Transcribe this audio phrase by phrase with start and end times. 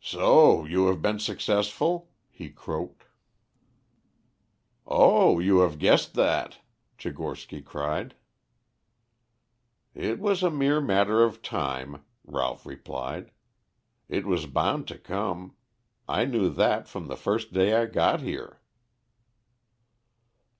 [0.00, 3.02] "So you have been successful?" he croaked.
[4.86, 6.58] "Oh, you have guessed that!"
[6.96, 8.14] Tchigorsky cried.
[9.92, 13.32] "It was a mere matter of time," Ralph replied.
[14.08, 15.56] "It was bound to come.
[16.08, 18.60] I knew that from the first day I got here."